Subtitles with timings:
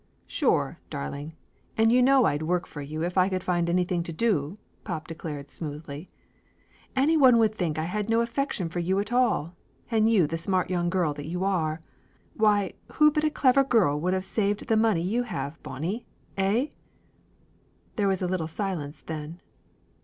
[0.25, 1.33] "Sure, darling,
[1.77, 5.07] and you know I'd work for you if I could find anything to do," pop
[5.07, 6.09] declared smoothly.
[6.95, 9.53] "Any one would think I had no affection for you at all!
[9.91, 11.81] And you the smart young girl that you are!
[12.33, 16.07] Why, who but a clever girl would of saved the money you have, Bonnie?
[16.35, 16.69] Eh?"
[17.95, 19.39] There was a little silence then.